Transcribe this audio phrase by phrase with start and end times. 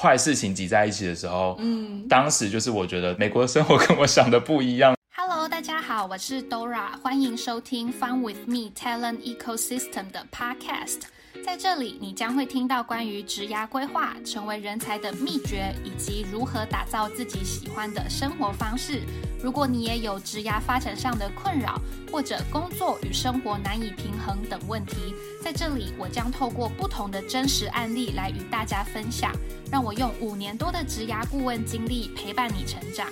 [0.00, 4.94] 坏事情挤在一起的时候，嗯，当时就是我觉得美国的生活跟我想的不一样。
[5.16, 11.00] Hello，大家好，我是 Dora，欢迎收听 Fun with Me Talent Ecosystem 的 Podcast。
[11.44, 19.02] 在这里，你将会听到关于职涯规划、成为人才的秘诀，以及如何打造自己喜欢的生活方式。
[19.42, 21.80] 如果你也有职涯发展上的困扰，
[22.12, 29.32] 或者工作与生活难以平衡等问题，在这里我将透过不同的真实案例来与大家分享。
[29.70, 33.08] 让我用五年多的职涯顾问经历陪伴你成长。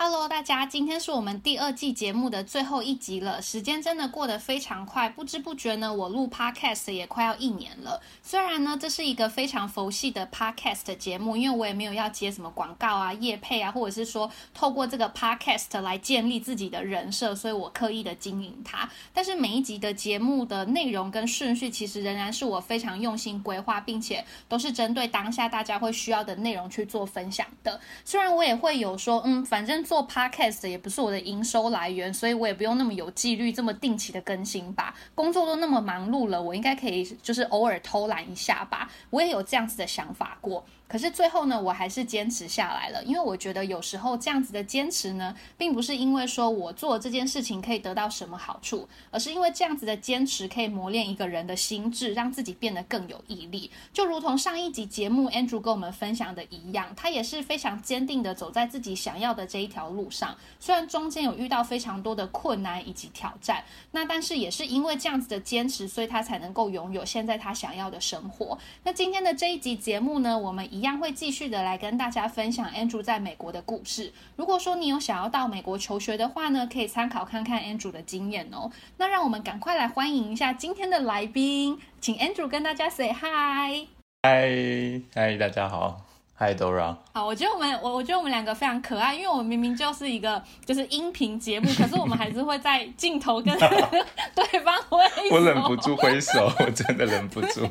[0.00, 8.00] Hello，大家，今天是我们第二季节目的最后一集了，时间真的过得非常快，不知不觉呢，我录 Podcast 也快要一年了。
[8.22, 18.88] 虽然呢，这是一个非常佛系的 Podcast 节目，因为我也没有要接什么广告啊、业配啊，或者是说透过这个 Podcast 来建立自己的人设，所以我刻意的经营它。
[19.12, 27.80] 但是每一集的节目的内容跟顺序，其实仍然是我非常用心规划，并且都是针对当下大家会需要的内容去做分享的。
[28.04, 29.84] 虽然我也会有说，嗯，反正。
[29.88, 34.94] 做 podcast 也不是我的营收来源，所以我也不用那么有纪律、这么定期的更新吧。
[35.14, 38.90] 工作都那么忙碌了，我应该可以就是偶尔偷懒一下吧。
[39.08, 40.62] 我也有这样子的想法过。
[40.88, 53.70] 可是最后呢，我还是坚持下来了，因为我觉得有时候这样子的坚持呢，并不是因为说我做这件事情可以得到什么好处，而是因为这样子的坚持可以磨练一个人的心智，让自己变得更有毅力。
[53.92, 60.34] 就如同上一集节目 Andrew 跟我们分享的一样，他也是非常坚定的走在自己想要的这一条路上。
[60.58, 68.58] 虽然中间有遇到非常多的困难以及挑战，那但是也是因为这样子的坚持，所以他才能够拥有现在他想要的生活。
[68.84, 74.12] 那今天的这一集节目呢，我们一样会继续的来跟大家分享 Andrew 在美国的故事。
[74.36, 78.70] 如果说你有想要到美国求学的话呢，可以参考看看 Andrew 的经验哦。
[78.96, 83.88] 那让我们赶快来欢迎一下今天的来宾，请 Andrew 跟大家 say hi。
[84.22, 86.00] 嗨嗨，大家好。
[86.40, 86.94] 嗨，Dora。
[87.12, 95.34] 好，我觉得我们我我觉得我们两个非常可爱，因为我们明明就是一个就是音频节目，可是我们还是会在镜头跟 对方挥手。
[95.34, 97.68] 我忍不住挥手，我真的忍不住。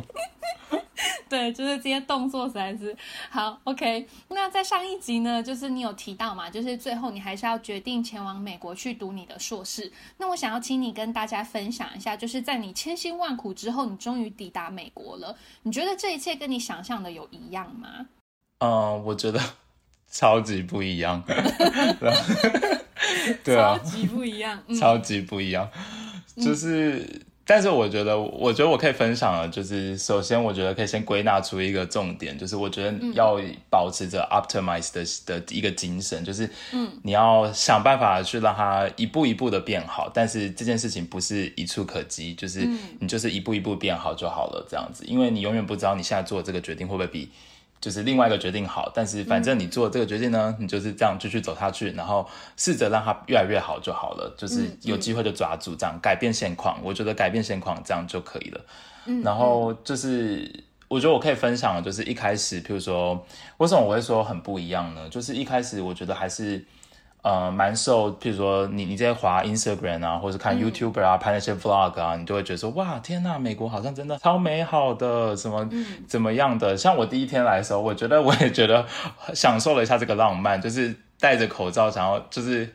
[1.29, 2.95] 对，就是这些动作实在是
[3.29, 3.59] 好。
[3.65, 9.91] OK，那在上一集呢，就是你有提到嘛，就是最后你还是要决定前往美国去读你的硕士。
[10.17, 15.37] 那我想要请你跟大家分享一下，就是在你千辛万苦之后，你终于抵达美国了。
[15.63, 18.07] 你觉得这一切跟你想象的有一样吗？
[18.59, 19.39] 嗯，我觉得
[20.09, 21.23] 超级不一样。
[23.43, 25.69] 对啊，超级不一样，超级不一样，
[26.35, 27.26] 就是。
[27.47, 40.11] 但是我觉得，我觉得我可以分享的，就是首先，我觉得可以先归纳出一个重点，就是我觉得要保持着 optimize 的的一个精神，就是嗯，你要想办法去让它一步一步的变好。
[40.13, 42.67] 但是这件事情不是一触可及，就是
[42.99, 47.29] 你就是一步一步变好就好了，这样子，因为你永远不知道你现在做这个决定会不会比。
[47.79, 54.33] 就是另外一个决定好，但是反正你做这个决定呢，你就是这样继续走下去，然后试着让它越来越好就好了。
[54.37, 58.61] 就是有机会就抓住这样改变现况，我觉得改变现况这样就可以了。
[59.23, 63.25] 然后就是我觉得我可以分享的，就是一开始，譬如说
[63.57, 65.07] 为什么我会说很不一样呢？
[65.09, 66.63] 就是一开始我觉得还是。
[67.23, 75.69] 呃，蛮受，譬如说你你在滑 Instagram 啊，或者看 YouTuber 啊，拍那些 Vlog 啊，你就会觉得说，哇，天呐，美国好像真的超美好的，什么
[76.07, 76.77] 怎么样的？
[76.77, 78.85] 像我第一天来的时候，我觉得我也觉得
[79.35, 82.73] 享受了一下这个浪漫，就是戴着口罩，然后就是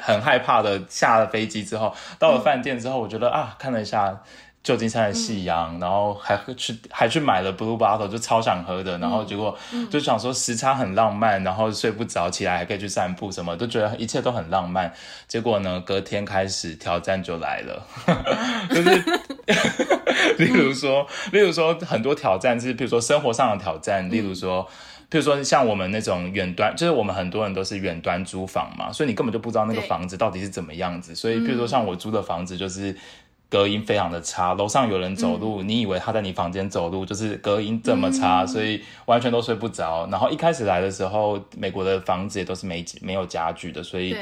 [0.00, 4.22] 很害怕的下了飞机之后，到了饭店之后，我觉得啊，看了一下。
[4.62, 9.58] 旧金山的夕阳，然后还去还去买了 Blue Bottle，就超想喝的，然后结果
[9.90, 14.92] 就想说时差很浪漫，然后睡不着，起来还可以去散步，什么都觉得一切都很浪漫。
[15.26, 17.84] 结果呢，隔天开始挑战就来了，
[18.70, 19.02] 就是
[20.38, 24.64] 例如说，例如说很多挑战是，比如说生活上的挑战，例如说，
[25.08, 32.96] 比如说像我们那种远端，就是我们很多人都是远端租房嘛，所以你根本就不知道那个房子到底是怎么样子，所以比如说像我租的房子就是。
[33.52, 40.08] 隔音非常的差，楼上有人走路，你以为他在你房间走路，就是隔音这么差，所以完全都睡不着。
[40.10, 44.16] 然后一开始来的时候，美国的房子也都是没没有家具的，所以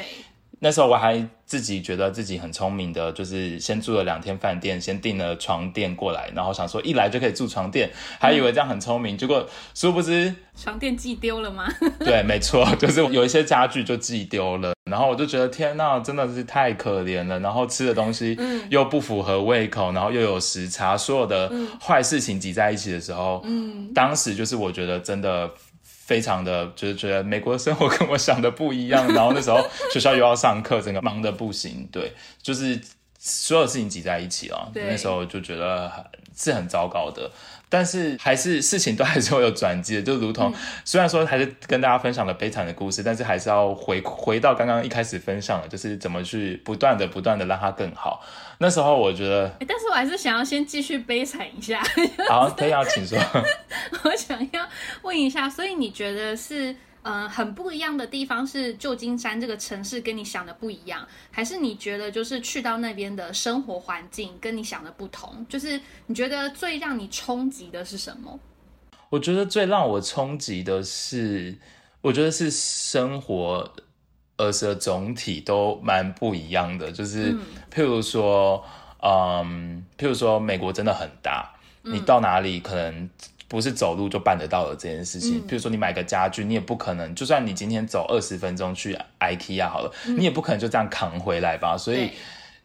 [0.61, 1.27] 那时候我还。
[1.51, 7.91] 自己觉得自己很聪明的，就是先住了两天饭店，先订了床垫过来，然后想说一来就可以住床垫，
[8.21, 11.67] 还以为这样很聪明，结果殊不知床垫寄丢了吗？
[11.99, 21.51] 对，没错， 就是有一些家具就寄丢了，然后我就觉得天呐，真的是太可怜了，然后吃的东西又不符合胃口，然后又有时差，所有的
[21.85, 25.51] 坏事情挤在一起的时候，嗯，当时就是我觉得真的。
[26.11, 32.13] 非常的就是觉得美国的生活 跟我想的不一样，然后那时候学校又要上课，整个忙的不行，对，
[32.43, 32.81] 就是
[33.17, 34.67] 所有事情挤在一起啊。
[34.75, 35.89] 那时候就觉得
[36.37, 37.31] 是很糟糕的。
[37.71, 40.53] 但是还是事情都还是会有转机的，就如同
[40.85, 48.23] 虽然说还是跟大家分享了悲惨的故事，但是还是要回回到刚刚一开始分享的，就是怎么去不断的不断的让它更好。
[48.59, 51.83] 那时候我觉得，但是我还是想要先继续悲惨一下。
[52.29, 53.17] 好，可以啊请说。
[54.05, 54.69] 我想要
[55.03, 56.75] 问一下，所以你觉得是？
[57.03, 65.47] 嗯，很不一样的地方是旧金山这个城市跟你想的不一样，还是你觉得就是去到那边的生活环境跟你想的不同？
[65.49, 68.39] 就是你觉得最让你冲击的是什么？
[69.09, 71.57] 我觉得最让我冲击的是，
[72.03, 73.73] 我觉得是生活，
[74.37, 76.93] 而是总体都蛮不一样的。
[76.93, 77.35] 就是
[77.75, 78.63] 譬如说，
[79.03, 81.51] 嗯，譬如说美国真的很大，
[81.83, 83.09] 你到哪里可能。
[83.51, 85.45] 不是走路就办得到的这件事情。
[85.47, 91.77] 比如说你买个家具，你也不可能，就算你今天走二十分钟去 IKEA 好了，你也不可能就这样扛回来吧。
[91.77, 92.13] 所以。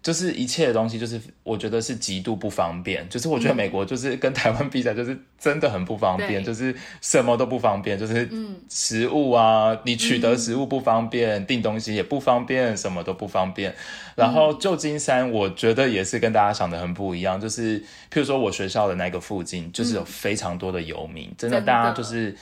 [0.05, 3.09] 就是一切的东西，就是我觉得是极度不方便。
[3.09, 8.29] 就是我觉得美国就是跟台湾比起来，就是真的很不方便，就是什么都不方便，就是
[8.69, 13.73] 食物啊，你取得食物不方便，订东西也不方便，什么都不方便。
[14.15, 17.41] 然后旧金山，我觉得也是跟大家想的很不一样。
[17.41, 22.37] 就是譬如说我学校的那个附近，就是有非常多的游民，真的大家就是。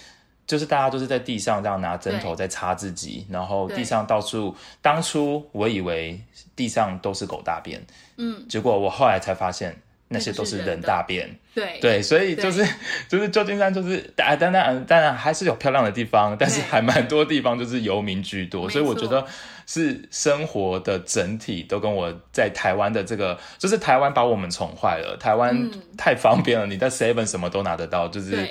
[0.45, 4.55] 就是大家都是在地上这样拿针头在插自己，然后地上到处。
[4.81, 6.19] 当初我以为
[6.55, 7.81] 地上都是狗大便，
[8.17, 9.75] 嗯，结果我后来才发现
[10.09, 11.29] 那些都是人大便。
[11.55, 11.79] 对。
[11.79, 12.67] 对，所以就是
[13.07, 19.25] 就是旧金山就是当当然当然还是有漂亮的地方，但是还蛮多地方就是游民居多，所以我觉得
[19.65, 28.49] 是生活的整体都跟我在台湾的这个，就是台湾把我们宠坏了，台湾太方便了，你在 Seven 什么都拿得到，就是。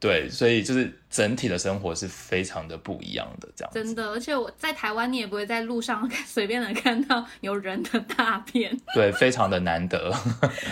[0.00, 4.08] 对，所以就是整体的生活是非常的不一样的，这样真的。
[4.10, 10.10] 而且我在台湾，你也不会在路上 随便能看到有人的大便， 对，非常的难得。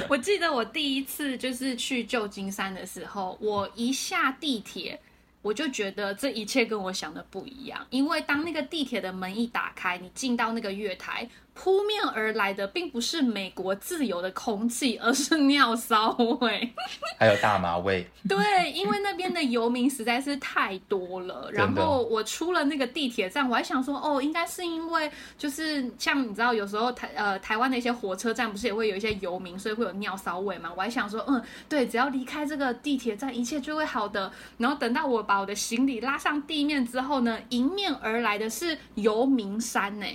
[0.09, 4.99] 我记得我第一次就是去旧金山的时候，我一下地铁。
[5.41, 11.27] 我就觉得这一切跟我想的不一样，因为当那个地铁的门一打开，你进到那个月台，
[11.61, 16.11] 扑面而来的并不是美国自由的空气，而是尿骚
[16.41, 16.73] 味，
[17.19, 18.07] 还有大麻味。
[18.29, 21.51] 对，因为那边的游民实在是太多了。
[21.53, 30.71] 然后我出了那个地铁站，我还想说，哦，应该是因为就是像你知道，有时候台呃台湾的一些火车站不是也会有一些游民，所以会有尿骚味嘛？
[30.77, 34.31] 我还想说，嗯，对，只要离开这个地铁站，一切就会好的。
[34.59, 40.07] 然后等到我把我的行李拉上地面之后呢，迎面而来的是游民山呢，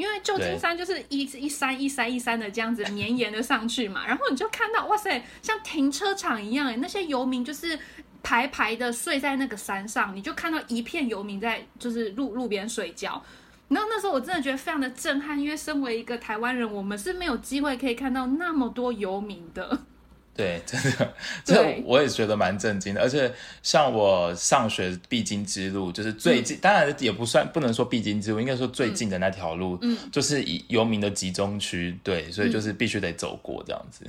[0.00, 7.78] 因为旧金山就是一一山一山一山的这样子绵延的上去嘛，然后你就看到哇塞，像停车场一样哎，那些游民就是
[8.22, 13.22] 排排的睡在那个山上，你就看到一片游民在就是路路边睡觉，
[13.68, 19.80] 然后那时候我真的觉得非常的震撼，因为身为一个台湾人，我们是没有机会可以看到那么多游民的。
[20.34, 23.00] 对，真的，这我也觉得蛮震惊的。
[23.00, 23.32] 而且
[23.62, 34.04] 像我上学必经之路，就是最近，当然也不算不能说必经之路，应该说最近的那条路，嗯，就是以游民的集中区，对，所以就是必须得走过这样子。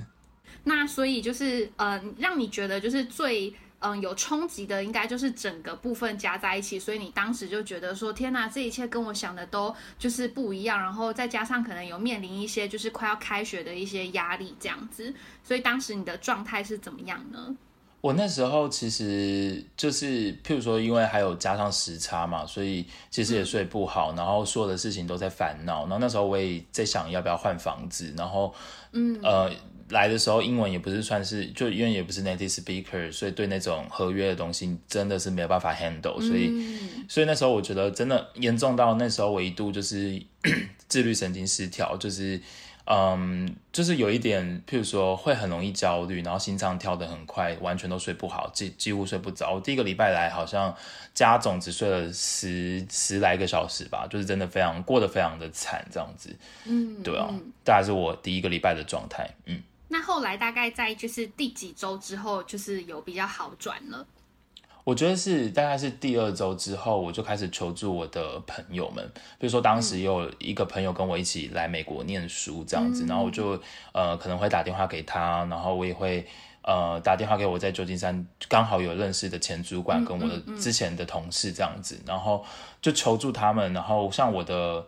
[0.63, 3.53] 那所以就是呃，让你觉得就是最。
[3.81, 10.79] 嗯，有冲击的应该就是整个部分加在一起，所以你当时就觉得说，天哪，这一切跟我想的都就是不一样。
[10.79, 15.11] 然后再加上可能有面临一些就是快要开学的一些压力这样子，
[15.43, 17.57] 所以当时你的状态是怎么样呢？
[18.01, 25.81] 我那时候其实就是，譬如说，因为还有加上时差嘛，所以其实也睡不好，然后所有的事情都在烦恼。
[25.81, 28.53] 然后那时候我也在想要不要换房子，然后
[28.91, 29.51] 嗯呃。
[29.91, 36.49] 来的时候，英文也不是算是，就因为也不是 native speaker，所以对那种合约的东西真的是没有办法 handle，所以，
[37.07, 40.21] 所以那时候我觉得真的严重到那时候我一度就是
[40.87, 42.39] 自律神经失调，就是，
[42.85, 49.59] 嗯，就是有一点，譬如说会很容易焦虑，然后心脏跳得很快，完全都睡不好，几几乎睡不着。
[49.59, 50.73] 第一个礼拜来好像
[51.13, 56.33] 加总只睡了十十来个小时吧，就是真的非常过得非常的惨这样子。
[56.65, 57.27] 嗯，对啊，
[57.65, 59.29] 大概是我第一个礼拜的状态。
[59.45, 59.61] 嗯。
[59.91, 64.07] 那后来大概在就是第几周之后，就是有比较好转了。
[64.85, 69.05] 我觉得是大概是第二周之后，我就开始求助我的朋友们，
[69.37, 76.25] 比如说当时有一个朋友跟我一起来美国念书这样子，然后我就呃可能会打电话给他，然后我也会
[76.61, 82.45] 呃打电话给我在旧金山刚好有认识的前主管跟我的之前的同事这样子，然后
[82.81, 84.87] 就求助他们，然后像我的。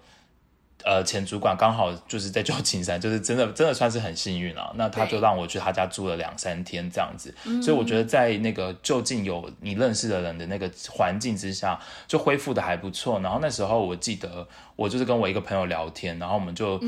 [0.85, 4.73] 呃，前主管刚好就是在旧金山，就是真的真的算是很幸运了。
[4.75, 13.19] 那他就让我去他家住了两三天这样子，所以我觉得在那个就近有你认识的人的那个环境之下，就恢复的还不错。
[13.19, 16.79] 然后那时候我记得我就是跟我一个朋友聊天，然后我们就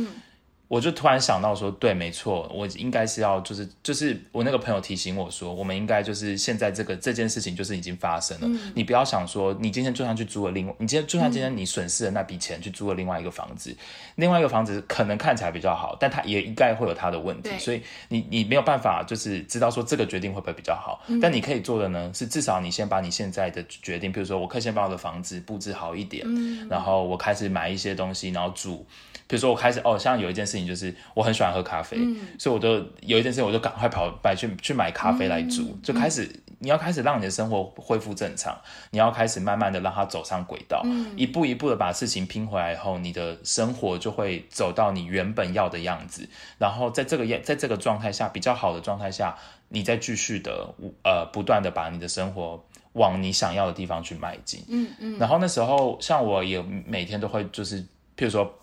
[0.68, 13.76] 我就突然想到说，对，没错，我应该是要，就是就是我那个朋友提醒我说，我们应该就是现在这个这件事情就是已经发生了，你不要想说，你今天就算去租了另外，你今天就算今天你损失了那笔钱去租了另外一个房子，
[14.16, 26.26] 另外一个房子可能看起来比较好，但它也应该会有它的问题，所以你你没有办法就是知道说这个决定会不会比较好，但你可以做的呢是至少你先把你现在的决定，比如说我可以先把我的房子布置好一点，
[26.68, 28.84] 然后我开始买一些东西，然后煮。
[29.28, 31.98] 比如说我开始哦，像有一件事情就是我很喜欢喝咖啡，
[32.38, 36.30] 所以我都有一件事情我就赶快跑买去去买咖啡来煮，就开始
[36.60, 38.56] 你要开始让你的生活恢复正常，
[38.92, 46.30] 你要开始慢慢的让它走上轨道，一步一步的把事情拼回来以后，你的生活就会走到你原本要的样子，
[46.60, 49.36] 然后在这个样在这个状态下比较好的状态下，
[49.70, 50.72] 你再继续的
[51.04, 52.64] 呃不断的把你的生活
[52.94, 57.82] 往你想要的地方去迈进，嗯嗯，然后那时候像我也每天都会就是
[58.16, 58.56] 譬如说。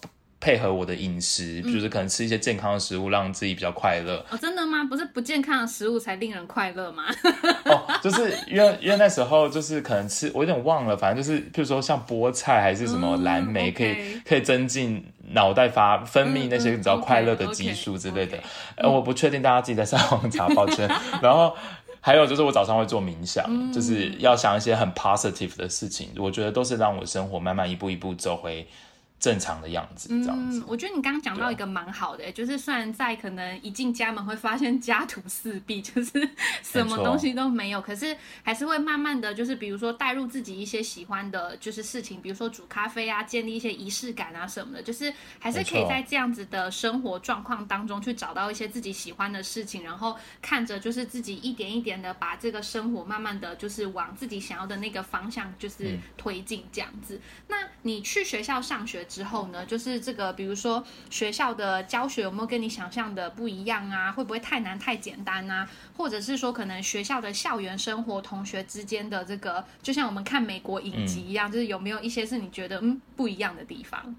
[0.42, 4.16] 配合我的饮食，就是可能吃一些健康的食物，让自己比较快乐。
[4.28, 4.82] 哦，真的吗？
[4.82, 7.04] 不是不健康的食物才令人快乐吗？
[7.66, 18.36] 哦，就是因为因为那时候就是可能吃，我有点忘了，反正就是譬如说像菠菜还是什么蓝莓，可以可以增进脑袋发分泌那些比较快乐的激素之类的。
[18.76, 20.90] 呃，我不确定大家自己在上网 查，抱歉。
[21.22, 21.54] 然后
[22.00, 28.66] 还有就是我早上会做冥想，就是要想一些很 positive 的事情，我觉得都是让我生活慢慢一步一步走回。
[29.22, 30.64] 正常的样子，这样子。
[30.66, 36.28] 我觉得你刚刚讲到一个蛮好的，就是虽然在可能一进家门会发现家徒四壁， 就是
[36.60, 57.20] 什么东西都没有，可是还是会慢慢的就是比如说带入自己一些喜欢的，就是事情，比如说煮咖啡啊，建立一些仪式感啊什么的，就是还是可以在这样子的生活状况当中去找到一些自己喜欢的事情，然后看着就是自己一点一点的把这个生活慢慢的就是往自己想要的那个方向就是推进这样子。
[57.46, 59.06] 那你去学校上学。
[59.12, 64.10] 之后呢，就是这个，比如说学校的教学有没有跟你想象的不一样啊？
[64.10, 65.68] 会不会太难太简单啊？
[65.94, 74.16] 或者是说，可能学校的校园生活、同学之间的这个，就像我们看美国影集一样，就是有没有一些是你觉得嗯不一样的地方？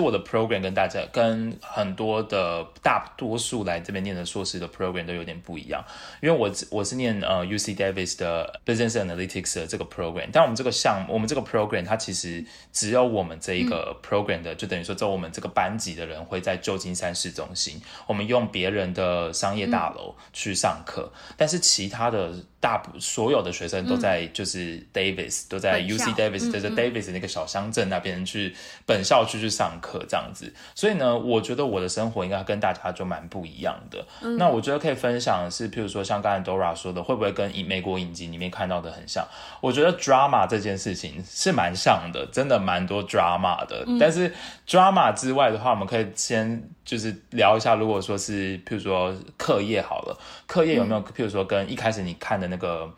[0.00, 5.84] 我的 program 跟大家跟很多的大多数来这边念的硕士的 program 都有点不一样，
[6.20, 22.32] 因为我我是念呃 UC Davis 的 Business Analytics 的这个 program，但我们这个项目我们这个 program 它其实只有我们这一个 program 的，就等于说只有我们这个班级的人会在旧金山市中心，我们用别人的商业大楼去上课，但是其他的。
[22.60, 34.04] 大部所有的学生都在就是 Davis 都在 UC Davis 就是 Davis 那个小乡镇那边去本校区去上课这样子，所以呢，我觉得我的生活应该跟大家就蛮不一样的。
[34.36, 39.26] 那我觉得可以分享的是，譬如说像刚才 Dora 说的，会不会跟美国影集里面看到的很像？
[39.60, 43.86] 我觉得 drama 这件事情是蛮像的，真的蛮多 drama 的。
[44.00, 44.34] 但是
[44.66, 46.68] drama 之外的话，我们可以先。
[46.88, 52.90] 就是聊一下，如果说是，譬如说课业好了，课业有没有，譬如说跟一开始你看的那个，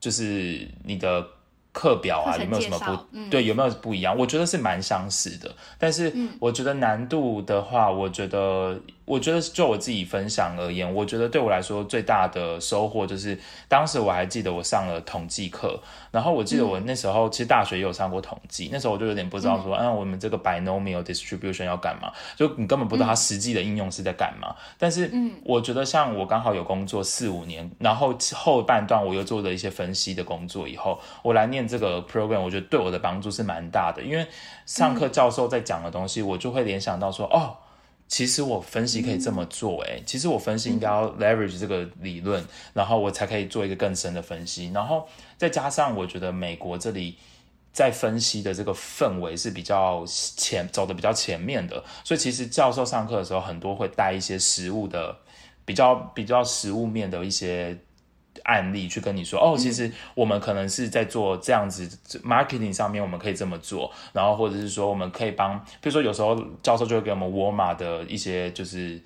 [0.00, 1.26] 就是你的
[1.72, 3.44] 课表啊，有没有什么不对？
[3.44, 4.16] 有没有不一样？
[4.16, 8.80] 我觉得是蛮相似的，但是我觉得难度的话，我觉得。
[9.08, 22.12] 我觉得就我自己分享而言，我觉得对我来说最大的收获就是，当时我还记得我上了统计课，然后我记得我那时候其实大学也有上过统计，那时候我就有点不知道说，嗯，我们这个 binomial distribution 要干嘛？
[22.36, 24.54] 就你根本不知道它实际的应用是在干嘛。
[24.78, 34.26] 但是，嗯，我觉得像我刚好有工作四五年，然后后半段我又做了一些分析的工作以后，我来念这个 program，我觉得对我的帮助是蛮大的，因为
[34.66, 37.56] 上课教授在讲的东西，我就会联想到说，哦。
[38.08, 47.16] 其实我分析可以这么做，哎，其实我分析应该要 leverage 这个理论，然后我才可以做一个更深的分析，然后再加上我觉得美国这里
[47.72, 55.14] 在分析的这个氛围是比较前走的比较前面的，所以其实教授上课的时候很多会带一些实物的
[55.64, 57.78] 比较比较实物面的一些。
[58.48, 61.86] 案例去跟你说哦，其实我们可能是在做这样子
[62.24, 68.98] marketing 上面，我们可以这么做，然后或者是说我们可以帮，比如说有时候教授就会给我们沃尔玛的一些就是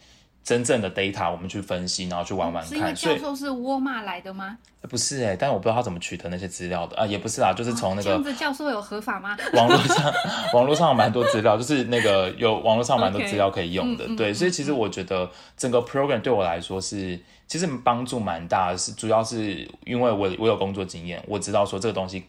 [0.45, 2.95] 真正的 data，我们去分析，然后去玩玩看。
[2.97, 4.59] 所以教授是沃尔玛来的吗？
[4.89, 8.03] 不是哎，但是我不知道他怎么取得那些资料的啊，也不是啦，就是从那个。
[8.03, 9.37] 这样子教授有合法吗？
[9.55, 10.13] 网络上，
[10.53, 17.19] 网络上有蛮多资料，就是那个有网络上蛮多资料可以用的，对，所以其实我觉得整个 program 对我来说是。
[17.49, 22.25] 其实帮助蛮大的，是主要是因为我我有工作经验，我知道说这个东西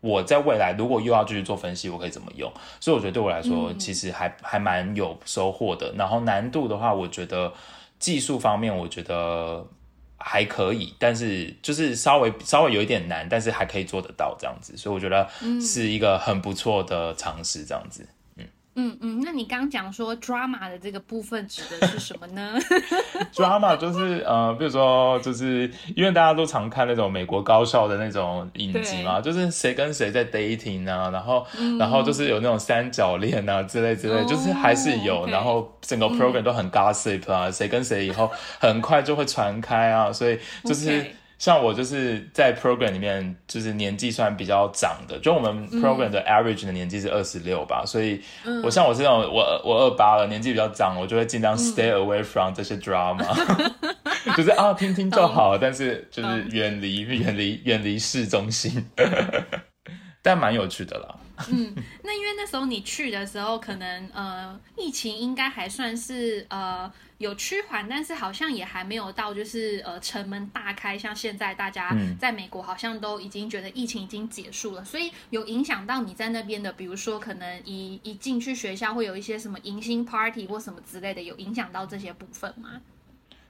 [0.00, 5.92] 我在未来如果又要继续做分析，我可以怎么用，所以我觉得对我来说其实还还蛮有收获的。
[5.96, 7.52] 然后难度的话，我觉得
[7.98, 9.66] 技术方面我觉得
[10.16, 15.28] 还可以，但是就是稍微稍微有一点难，但是还可以做得到这样子，所以我觉得
[15.60, 18.02] 是一个很不错的尝试这样子。
[18.02, 18.08] 嗯
[18.80, 22.56] 嗯嗯，那你刚讲说 drama 的这个部分指的是什么呢？
[23.34, 31.44] drama 就是呃，比如说就是因为大家都常看那种美国高校的那种影集嘛，就是谁跟谁在 dating 啊，然后
[31.76, 38.30] 然后就是有那种三角恋啊之类之类，就是还是有，然后整个 program 都很 gossip 啊，谁跟谁以后
[38.60, 41.04] 很快就会传开啊，所以就是。
[41.38, 48.20] 像我就是在 program 里面，就是年纪算比较长的，就我们 program 的 average 的年纪是二十六吧，所以
[48.64, 53.24] 我像我这种我我二八了，年纪比较长，我就会尽量 stay away from 这些 drama，
[54.36, 58.90] 就是啊听听就好，但是就是远离远离远离市中心，
[60.20, 61.14] 但蛮有趣的啦。
[61.52, 66.92] 嗯，那因为那时候你去的时候，可能呃疫情应该还算是呃。
[67.18, 82.80] 有趋缓，但是好像也还没有到，就是呃城门大开，像现在大家在美国好像都已经觉得疫情已经结束了，所以有影响到你在那边的，比如说可能一一进去学校会有一些什么迎新 party 或什么之类的，有影响到这些部分吗？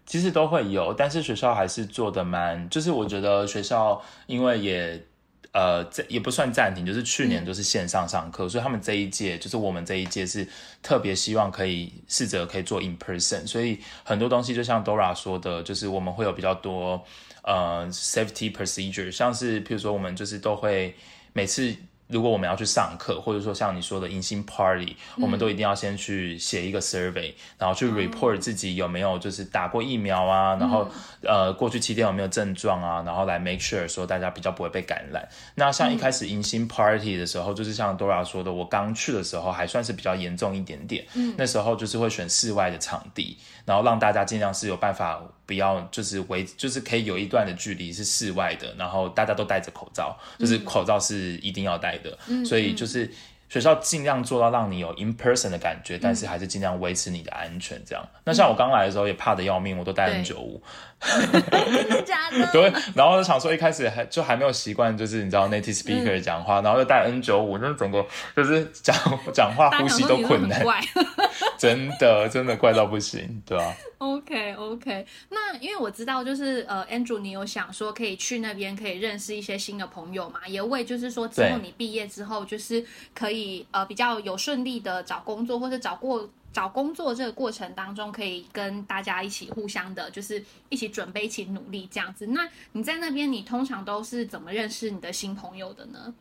[0.07, 5.05] 其实都会有，但是学校还是做的蛮，就是我觉得学校因为也。
[5.53, 10.47] 呃，这也不算暂停，就是去年都是线上上课，所以他们这一届，就是我们这一届是
[10.83, 17.03] 特别希望可以试着可以做 in person，所以很多东西就像 Dora 说的，就是我们会有比较多
[17.43, 20.95] 呃 safety procedure，像是譬如说我们就是都会
[21.33, 21.75] 每次。
[22.09, 30.89] 如果我们要去上课，或者说像你说的迎新 party，我们都一定要先去写一个 survey，然后去 report 自己有没有就是打过疫苗啊，然后
[31.23, 35.29] 呃过去七天有没有症状啊，然后来 make sure 说大家比较不会被感染。
[35.55, 43.37] 那像一开始迎新 party 的时候，就是像 Dora 说的，我刚去的时候还算是比较严重一点点，那时候就是会选室外的场地。
[43.67, 53.11] 然后让大家尽量是有办法，不要就是围，就是可以有一段的距离是室外的，然后大家都戴着口罩，就是口罩是一定要戴的，所以就是。
[53.51, 57.83] 学校尽量做到让你有 in person 的感觉，但是还是尽量维持你的安全。
[57.87, 60.63] 这样，那像我刚来的时候也怕的要命，我都戴 N 九五。
[61.33, 62.53] 真的假的？
[62.53, 68.05] 对，然后就想说一开始还就还没有习惯，就是你知道 native speaker 讲话，然后又戴 N 九五，那整个
[68.37, 68.95] 就是讲
[69.33, 70.63] 讲话呼吸都困难。
[71.57, 80.41] 真的真的怪到不行，对吧？OK OK，那因为我知道就是呃，Andrew，你有想说可以去那边可以认识一些新的朋友嘛？
[80.47, 82.85] 也为就是说之后你毕业之后就是
[83.15, 83.39] 可以。
[83.39, 92.27] 以呃比较有顺利的找工作，或者找过找工作这个过程当中，可以跟大家一起互相的，就是一起准备，一起努力这样子。
[92.29, 96.15] 那你在那边，你通常都是怎么认识你的新朋友的呢？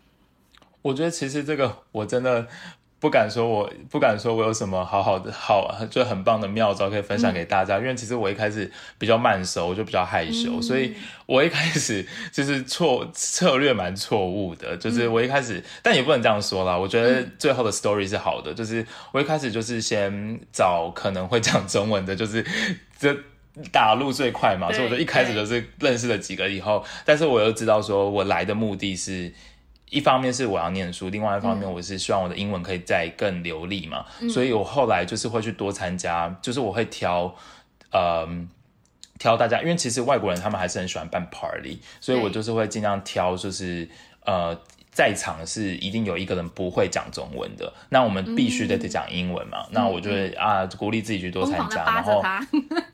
[0.81, 2.47] 我觉得其实这个我真的。
[2.99, 7.77] 不敢说，我不敢说，我有什么好好的好就很棒的妙招可以分享给大家。
[7.77, 10.95] 因为其实我一开始比较慢熟，我就比较害羞，所以
[11.27, 14.75] 我一开始就是错策略蛮错误的。
[14.77, 16.75] 就是我一开始，但也不能这样说啦。
[16.75, 18.51] 我觉得最后的 story 是好的。
[18.51, 22.43] 就是我一开始就是先找可能会讲中文的，就是
[22.97, 23.15] 这
[23.71, 29.31] 打入最快嘛，所以我就一开始就是认识了几个以后，但是我又知道说我来的目的是。
[29.89, 37.33] 一方面是我要念书，另外一方面我是希望我的英文可以再更流利嘛，所以我后来就是会去多参加，就是我会挑，
[37.91, 38.27] 呃，
[39.17, 43.89] 挑大家，因为其实外国人他们还是很喜欢办 party，所以我就是会尽量挑，就是
[44.25, 44.59] 呃。
[44.97, 49.67] 在场是一定有一个人不会讲中文的，那我们必须得得讲英文嘛。
[49.69, 52.19] 那我就会啊鼓励自己去多参加，然后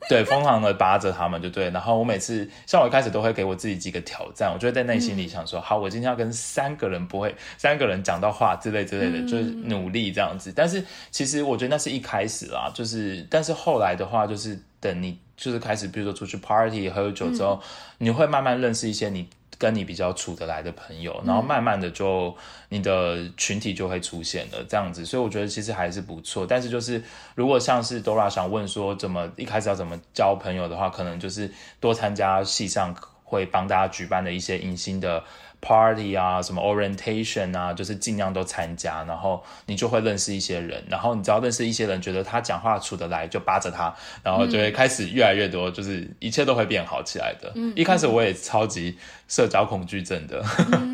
[0.06, 1.70] 对疯狂的 扒着他们就对。
[1.70, 10.52] 然后我每次像我一开始都会给我自己几个挑战，我就会在内心里想说，好，我今天要跟三个人不会三个人讲到话之类之类的，就是努力这样子。
[10.54, 17.58] 但是其实我觉得那是一开始啦，就是但是后来的话，就是等你就是开始，比如说出去 party 喝酒之后，
[17.96, 19.26] 你会慢慢认识一些你。
[19.58, 22.36] 跟你比较处得来的朋友，然后慢慢的就
[22.68, 26.46] 你的群体就会出现了这样子，所以我觉得其实还是不错。
[26.46, 27.02] 但是就是
[27.34, 35.22] 如果像是 Dora 想问说怎么一开始要怎么交朋友的话，可能就是多参加系上会帮大家举办的一些迎新的。
[35.64, 47.50] Party 啊，什么 orientation 啊，就是尽量都参加，然后你就会认识一些人，然后你只要认识一些人，觉得他讲话处得来，就扒着他，然后就会开始越来越多，就是一切都会变好起来的。
[47.54, 50.44] 嗯，一开始我也超级社交恐惧症的。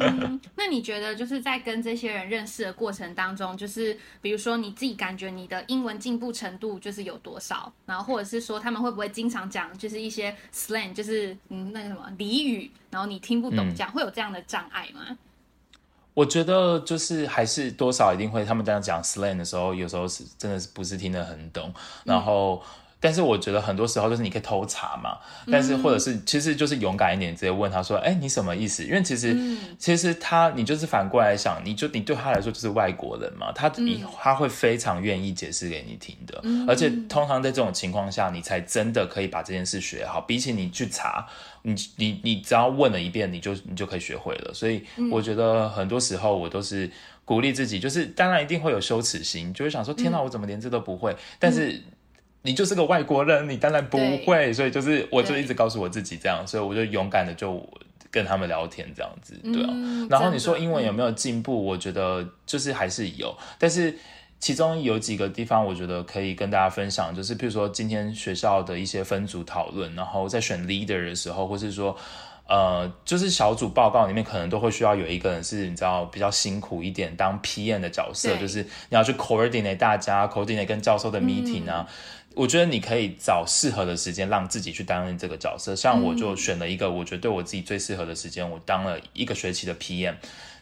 [0.55, 12.71] 那你觉得就是在跟这些人认识的过程当中，就是比如说你自己感觉你的英文进步程度就是有多少，然后或者是说他们会不会经常讲就是一些 slang，就是嗯那个什么俚语。
[12.91, 15.17] 然后你听不懂，这样会有这样的障碍吗？
[16.13, 21.73] 我觉得就是还是多少一定会，他们这样讲 slang 的时候，有时候是真的是不是听得很懂。
[22.05, 22.61] 然后
[23.01, 25.17] 但是我觉得很多时候就是你可以偷查嘛，
[25.51, 29.37] 但是或者是其实就是勇敢一点，直接问他说：“哎，你什么意思？”因为其实
[29.79, 40.21] 其实他你就是反过来想，你就你对他来说就是外国人嘛，他你他会非常愿意解释给你听的，而且通常在这种情况下，你才真的可以把这件事学好。
[40.21, 41.27] 比起你去查，
[41.63, 44.53] 你你你只要问了一遍，你就你就可以学会了。
[44.53, 46.89] 所以我觉得很多时候我都是
[47.25, 51.83] 鼓励自己，就是当然一定会有羞耻心，就会想说：“天哪，我怎么连这都不会？”但是
[52.43, 57.63] 你就是个外国人，你当然不会，所以就是我就一直告诉我自己这样，所以我就勇敢的就
[58.11, 59.71] 跟他们聊天这样子，对啊。
[60.09, 61.65] 然后你说英文有没有进步？
[61.65, 63.95] 我觉得就是还是有，但是
[64.39, 71.95] 其中有几个地方我觉得可以跟大家分享，就是譬如说今天学校的一些分组讨论，然后在选 leader 的时候，或是说
[72.49, 81.87] 呃，就是小组报告里面可能都会需要有一个人是你知道比较辛苦一点当 PM 的角色，就是你要去 coordinate 大家，coordinate 跟教授的 meeting 啊。
[82.35, 90.15] 我觉得你可以找适合的时间让自己去担任这个角色，像我就选了一个我觉得对我自己最适合的时间，我当了一个学期的 PM，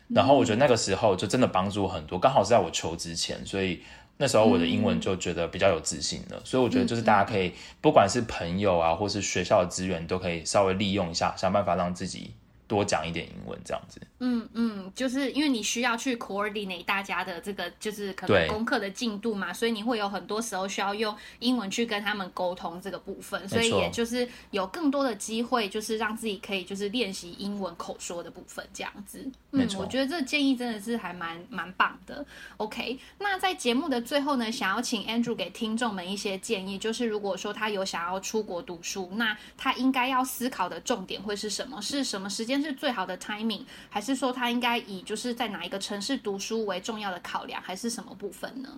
[0.08, 3.80] 然后我觉得那个时候就真的帮助我很多，刚好是在我求职前，所以
[4.16, 12.34] 那时候我的英文就觉得比较有自信了，所以我觉得就是大家可以不管是朋友啊，或是学校的资源，都可以稍微利用一下，想办法让自己。
[12.68, 14.00] 多讲一点英文，这样子。
[14.20, 29.26] 嗯嗯，就是因为你需要去 coordinate 大家的这个，就是可能功课的进度嘛，所以你会有很多时候需要用英文去跟他们沟通这个部分，所以也就是有更多的机会，就是让自己可以就是练习英文口说的部分，这样子。
[29.52, 32.24] 嗯，我觉得这个建议真的是还蛮蛮棒的。
[32.58, 41.80] OK，那在节目的最后呢，想要请 Andrew 给听众们一些建议，就是如果说他有想要出国读书，那他应该要思考的重点会是什么？
[41.80, 42.57] 是什么时间？
[42.62, 48.68] 是最好的 timing，还是说他应该以就是在哪一个城市读书为重要的考量，还是什么部分呢？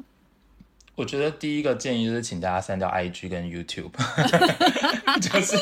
[0.97, 3.91] 我觉得第一个建议就是请大家删掉 IG 跟 YouTube，
[5.21, 5.57] 就是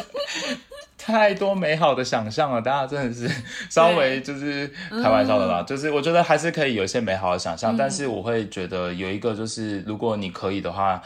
[0.96, 3.30] 太多美好的想象了，大家真的是
[3.70, 5.62] 稍微就是开玩笑的啦。
[5.62, 11.02] 就是我觉得还是可以有一些美好的想象，但是我会觉得有一个就是，如果你可以的话。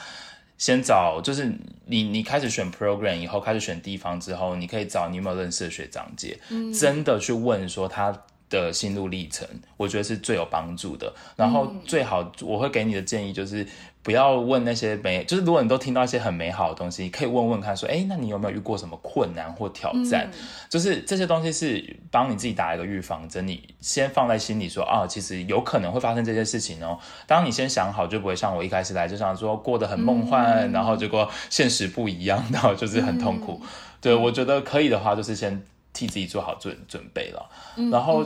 [0.62, 1.52] 先找，就是
[1.86, 6.38] 你你开始选 program 以后，开始选地方之后，你可以找你有没有认识的学长姐，
[6.78, 8.16] 真的去问说他
[8.60, 11.12] 的心路历程，我觉得是最有帮助的。
[11.36, 13.66] 然后最好我会给你的建议就是。
[14.04, 20.28] 不要问那些美，就是如果你都听到一些很美好的东西，可以问问看，说，哎，那你有没有遇过什么困难或挑战？
[20.68, 26.98] 就是这些东西是帮你自己打一个预防针，你先放在心里，说，啊，其实有可能会发生这些事情哦。
[27.28, 33.60] 当你先想好，就不会像我一开始来就想说过得很梦幻，然后结果现实不一样，然后就是很痛苦。
[34.00, 37.50] 对我觉得可以的话，就是先替自己做好准准备了，
[37.90, 38.24] 然后。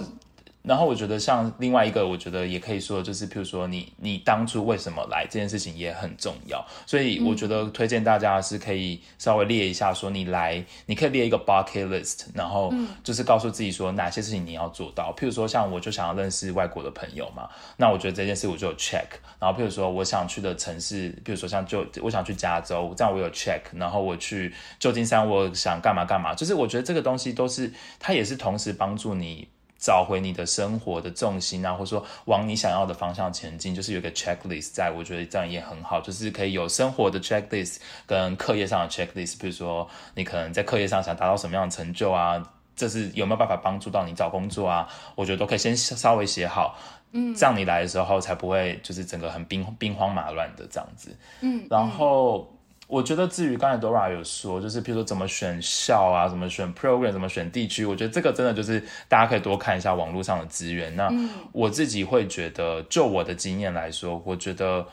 [0.67, 12.75] 然后我觉得像另外一个，我觉得也可以说，就是譬如说你你当初为什么来这件事情也很重要，所以我觉得推荐大家是可以稍微列一下，说你来你可以列一个 bucket list，然后
[13.05, 15.15] 就是告诉自己说哪些事情你要做到。
[15.17, 19.07] 譬如说像我就想要认识外国的朋友嘛，那我觉得这件事我就有 check。
[19.39, 23.61] 然后譬如说我想去的城市，譬如说像就我想去加州，这样我有 check。
[23.73, 29.47] 然后我去旧金山，我想干嘛干嘛，就是我觉得这个东西都是它也是同时帮助你。
[29.87, 39.39] 找回你的生活的重心啊，或者说往你想要的方向前进，就是有个 checklist，在我觉得这样也很好，就是可以有生活的 checklist 跟课业上的 checklist。
[39.41, 42.43] 比如说你可能在课业上想达到什么样的成就啊，
[42.75, 44.89] 这是有没有办法帮助到你找工作啊？
[45.15, 46.77] 我觉得都可以先稍微写好，
[47.13, 52.53] 嗯，这样你来的时候才不会就是整个很兵兵荒马乱的这样子，嗯，然后。
[52.89, 60.95] 我觉得至于刚才 Dora 有说，就是譬如说怎么选校啊，怎么选 program，怎么选地区，我觉得这个真的就是大家可以多看一下网络上的资源。
[60.95, 61.11] 那
[61.51, 64.87] 我自己会觉得，就我的经验来说，我觉得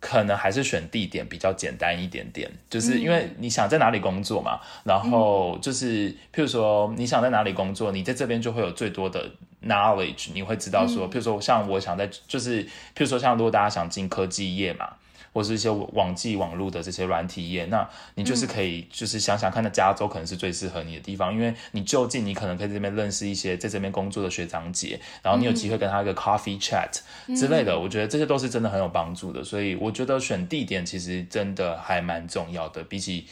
[0.00, 9.30] 可能还是选地点比较简单一点点，就是因为你想在哪里工作嘛，然后就是譬如说你想在哪里工作，你在这边就会有最多的
[9.64, 14.88] knowledge，你会知道说，譬如说像我想在，就是譬如说像如果大家想进科技业嘛。
[15.32, 26.90] 或是一些网际网络的这些软体业，那你就是可以，就是想想看，那加州可能是最适合你的地方，因为你就近，你可能可以这边认识一些在这边工作的学长姐，然后你有机会跟他一个 coffee chat
[27.36, 29.42] 之类的，我觉得这些都是真的很有帮助的。
[29.44, 33.26] 所以我觉得选地点其实真的还蛮重要的，比起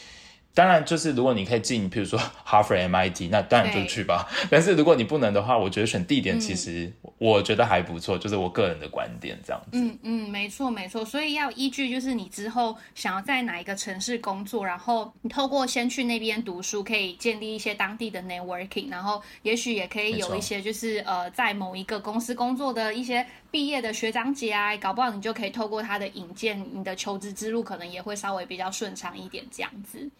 [0.56, 4.26] 当然，就是如果你可以进，比如说 Harvard、MIT，那当然就去吧。
[4.50, 9.68] 但是如果你不能的话，我觉得选地点其实我觉得还不错，就是我个人的观点这样子。
[9.72, 11.04] 嗯嗯，没错没错。
[11.04, 30.10] 所以要依据就是你之后想要在哪一个城市工作，然后你透过先去那边读书，可以建立一些当地的 networking，然后也许也可以有一些就是呃在某一个公司工作的一些毕业的学长姐啊，搞不好你就可以透过他的引荐，你的求职之路可能也会稍微比较顺畅一点这样子。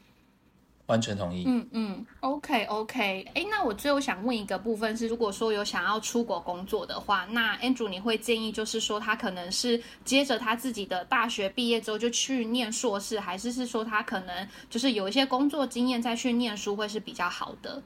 [0.86, 1.44] 完全同意。
[1.46, 3.26] 嗯嗯，OK OK。
[3.34, 17.82] 哎，那我最后想问一个部分是，如果说有想要出国工作的话，那 Andrew 你会建议就是说他可能是接着他自己的大学毕业之后就去念硕士，还是是说他可能就是有一些工作经验再去念书会是比较好的？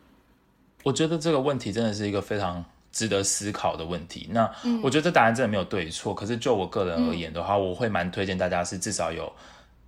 [0.82, 4.28] 我觉得这个问题真的是一个非常值得思考的问题。
[4.30, 4.50] 那
[4.82, 9.32] 我觉得这答案真的没有对错，可是就我个人而言的话，我会蛮推荐大家是至少有。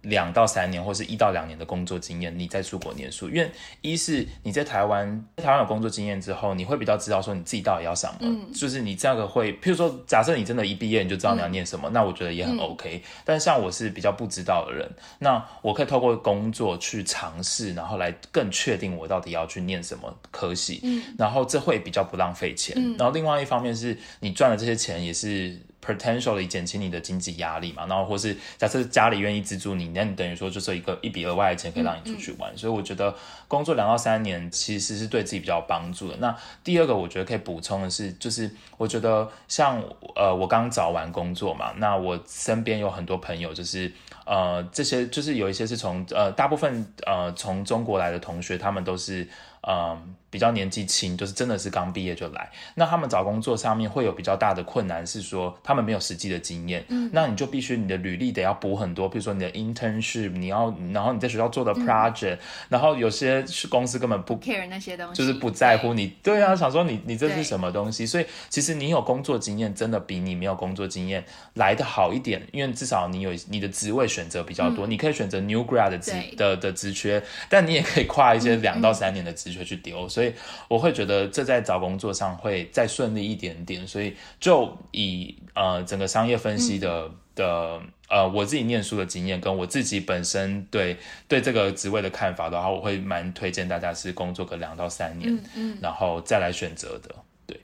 [0.03, 13.03] 两到三年，或是一到两年的工作经验，你再出国念书，因为一是你在台湾，台湾有工作经验之后，你会比较知道说你自己到底要什么，就是你这个会，譬如说，假设你真的一毕业你就知道你要念什么，那我觉得也很 OK。
[13.25, 20.83] 但像我是比较不知道的人，那我可以透过工作去尝试，然后来更确定我到底要去念什么科系，
[21.17, 22.77] 然后这会比较不浪费钱。
[22.99, 25.57] 然后另外一方面是你赚的这些钱也是。
[25.85, 33.15] Potentially 减轻你的经济压力嘛，然后或是假设家里愿意资助你，那你等于说就是一个一笔额外的钱可以让你出去玩，所以我觉得
[33.49, 36.17] 工作两到三年其实是对自己比较有帮助的。
[36.19, 39.83] 那第二个我觉得可以补充的是，就是我觉得像
[40.15, 43.93] 呃我刚找完工作嘛，那我身边有很多朋友就是
[44.25, 49.29] 呃这些就是有一些是从呃大部分呃从中国来的同学，他们都是
[49.67, 50.15] 嗯。
[50.33, 62.39] 比较年纪轻，就是真的是刚毕业就来，那他们找工作上面会有比较大的困难，是说他们没有实际的经验，嗯，那你就必须你的履历得要补很多，比如说你的 internship，你要，然后你在学校做的 project，
[62.71, 80.22] 然后有些是公司根本不 care 那些东西，就是不在乎你，对啊，想说你你这是什么东西，所以其实你有工作经验，真的比你没有工作经验来的好一点，因为至少你有你的职位选择比较多，你可以选择 new grad 的职的的职缺，但你也可以跨一些两到三年的职缺去丢，所以。
[80.23, 80.33] 所以
[80.69, 83.87] 我会觉得这在找工作上会再顺利一点点。
[83.87, 97.15] 所以就以呃整个商业分析的的呃我自己念书的经验，跟我自己本身对对这个职位的看法的话，我会蛮推荐大家是工作个两到三年，嗯然后再来选择的。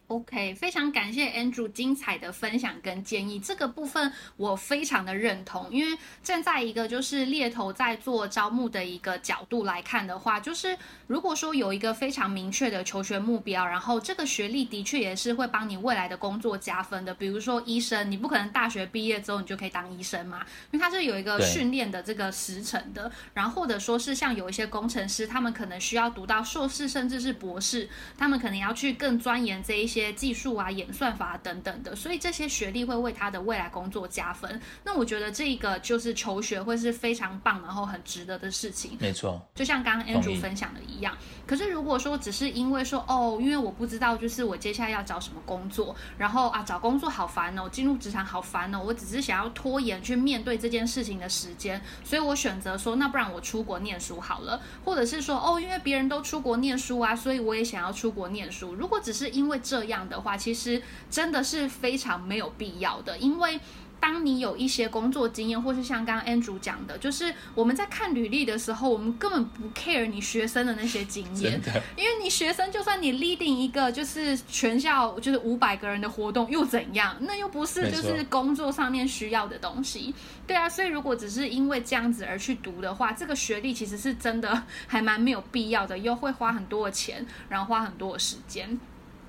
[0.08, 5.68] OK，非常感谢 Andrew 精彩的分享跟建议，这个部分我非常的认同。
[5.70, 17.14] 因为站在一个就是猎头在做招募的一个角度来看的话，就是如果说有一个非常明确的求学目标，然后这个学历的确也是会帮你未来的工作加分的。
[17.14, 23.10] 比如说医生，你不可能大学毕业之后你就可以当医生嘛，因为它是有一个训练的这个时程的。
[23.34, 30.08] 然后或者说是像有一些工程师，他们可能需要读到硕士甚至是博士，他们可能要去更钻研这一些。
[30.18, 34.60] 技术啊、演算法等等的，所以这些学历会为他的未来工作加分。
[34.82, 38.96] 那我觉得这个就是求学会是非常棒，然后很值得的事情。
[38.98, 41.16] 没错，就像刚刚 Andrew 分享的一样。
[41.46, 58.74] 可是如果说只是因为说哦，因为我不知道就是我接下来要找什么工作，然后啊找工作好烦哦，进入职场好烦哦，我只是想要拖延去面对这件事情的时间，所以我选择说那不然我出国念书好了，或者是说哦，因为别人都出国念书啊，所以我也想要出国念书。
[58.74, 63.60] 如果只是因为这样的话，其实真的是非常没有必要的，因为
[64.00, 71.60] 当你有一些工作经验，或是像刚刚 Andrew 讲的，就是我们在看履历的时候，我们根本不 care 你学生的那些经验，
[71.96, 77.16] 因为你学生就算你 leading 一个就是全校就是五百个人的活动又怎样？
[77.22, 80.14] 那又不是就是工作上面需要的东西，
[80.46, 88.78] 对啊，所以如果只是因为这样子而去读的话，这个学历其实是真的还蛮没有必要的，又会花很多的钱，然后花很多的时间。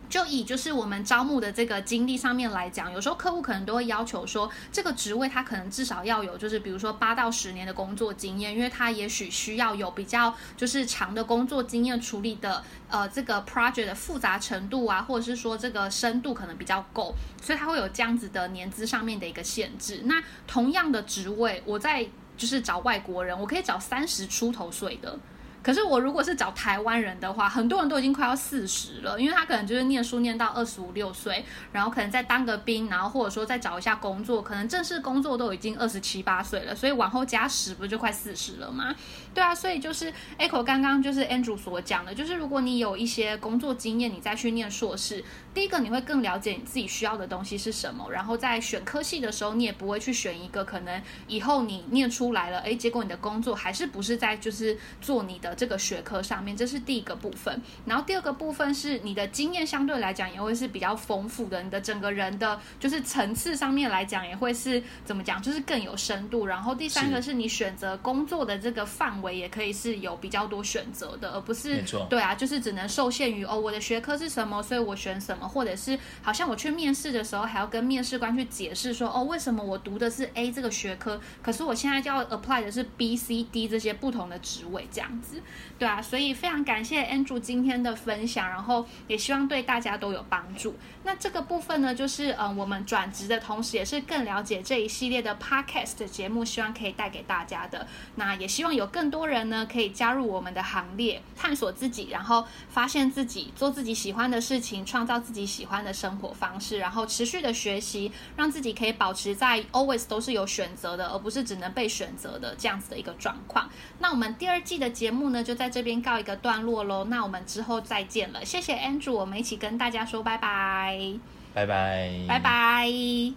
[0.10, 20.02] 就以就是我们招募的这个经历上面来讲，有时候客户可能都会要求说，这个职位他可能至少要有，就是比如说八到十年的工作经验，因为他也许需要有比较就是长的工作经验处理的呃这个 project 的复杂程度啊，或者是说这个深度可能比较够，所以他会有这样子的年资上面的一个限制。
[20.06, 25.20] 那同样的职位，我在就是找外国人，我可以找三十出头岁的。
[25.62, 38.96] 可是我如果是找台湾人的话，很多人都已经快要四十了，因为他可能就是念书念到二十五六岁，然后可能再当个兵，然后或者说再找一下工作，可能正式工作都已经二十七八岁了，所以往后加十不就快四十了吗？
[39.34, 57.62] 对啊，所以就是 Echo 刚刚就是 Andrew 所讲的，就是如果你有一些工作经验，你再去念硕士，第一个你会更了解你自己需要的东西是什么，然后在选科系的时候，你也不会去选一个可能以后你念出来了，哎，结果你的工作还是不是在就是做你的这个学科上面，这是第一个部分。
[57.86, 66.48] 然后第二个部分是你的经验相对来讲也会是比较丰富的，你的整个人的就是层次上面来讲也会是怎么讲，就是更有深度。
[66.48, 85.42] 然后第三个是你选择工作的这个范围也可以是有比较多选择的，而不是对啊，就是只能受限于哦我的学科是什么，所以我选什么，或者是好像我去面试的时候还要跟面试官去解释说哦为什么我读的是 A 这个学科，可是我现在就要 apply 的是 B、C、D 这些不同的职位这样子，
[85.78, 90.76] 对啊，所以非常感谢 Andrew 今天的分享，然后也希望对大家都有帮助。
[91.04, 97.88] 那这个部分呢，就是嗯我们转职的同时，也是更了解这一系列的 podcast 节目，希望可以带给大家的。
[98.16, 113.68] 那也希望有更多人呢可以加入我们的行列，探索自己，然后发现自己，做自己喜欢的事情，创造自己喜欢的生活方式，然后持续的学习，让自己可以保持在 always 都是有选择的，而不是只能被选择的这样子的一个状况。
[113.98, 117.06] 那我们第二季的节目呢，就在这边告一个段落喽。
[117.06, 121.16] 那我们之后再见了，谢谢 Andrew，我们一起跟大家说拜拜，
[121.56, 123.34] 拜拜，拜拜。